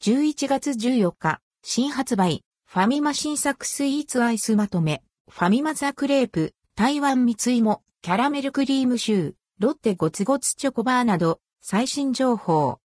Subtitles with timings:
[0.00, 12.78] 11月14日、新発売、ファミマ新作スイーツアイスまとめ、ファミマザクレープ、台湾蜜芋、キャラメルクリームシュー、ロッテゴツゴツチョコバーなど、最新情報。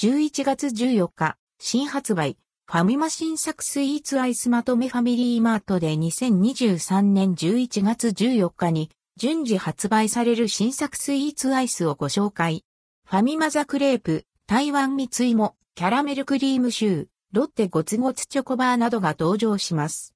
[0.00, 12.64] 11月14日、新発売、ファミマ新作スイーツアイスまとめファミリーマートで2023年11月14日に順次発売される新作スイーツアイスをご紹介。
[13.08, 20.12] ファミマザクレープ、台湾蜜芋、キャラメルクリームシュー、ロッテゴツゴツチョコバーなどが登場します。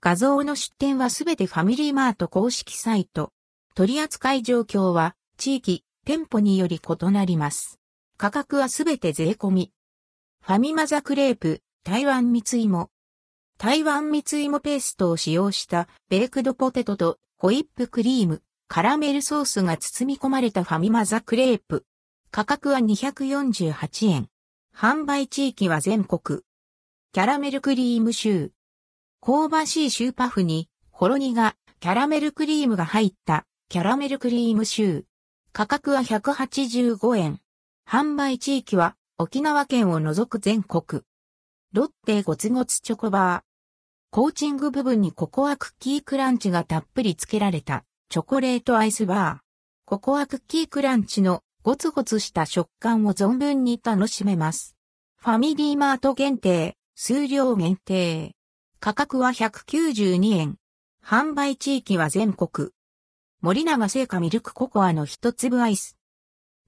[0.00, 3.32] 画像の出展はすべてファミリーマート公式サイト。
[3.76, 7.78] 取扱い状況は地域、店舗により異なります。
[8.16, 9.72] 価格はすべて税込み。
[10.42, 12.90] ファミマザクレープ、台湾蜜芋。
[13.56, 21.84] 台湾蜜芋ペーストを使用したベークドポテトとホイップクリーム、カラメルソースが包み込まれたファミマザクレープ。
[22.36, 24.28] 価格は248円。
[24.76, 26.40] 販売地域は全国。
[27.14, 28.50] キャラメルクリームシュー。
[29.22, 35.04] 香ばしいシューパフに、ほろ苦、キャラメルクリームが入ったキャラメルクリームシュー。
[35.54, 37.40] 価格は185円。
[37.88, 41.04] 販売地域は沖縄県を除く全国。
[41.72, 43.42] ロッテゴツゴツチョコバー。
[44.10, 49.46] コーチング部分にココアクッキークランチがたっぷり付けられたチョコレートアイスバー。
[49.86, 54.76] ココアクッキークランチのゴツゴツした食感を存分に楽しめます。
[55.20, 58.36] ファミリーマート限定、数量限定。
[58.78, 60.58] 価格は192円。
[61.04, 62.68] 販売地域は全国。
[63.40, 65.96] 森永製菓ミルクココアの一粒アイス。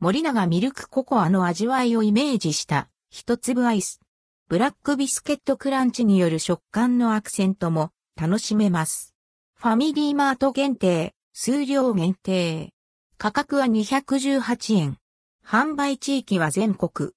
[0.01, 4.01] 森永ミルクココアの味わいをイメージした一粒アイス。
[4.49, 9.15] ブラックビスケットクランチによる食感のアクセントも楽しめます。
[9.55, 12.73] ファミリーマート限定、数量限定。
[13.21, 14.97] 価格は218円。
[15.45, 17.11] 販売地域は全国。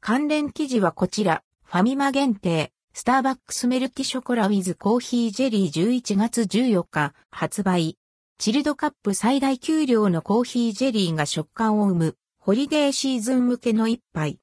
[0.00, 7.98] 関連記事はこちら、ファミマ限定、スターバックスメルティショコラウィズコーヒージェリー11月14日発売。
[8.38, 14.34] チルドカップ最大給料のコーヒージェリーが食感を生む、ホリデーシーズン向けの一杯。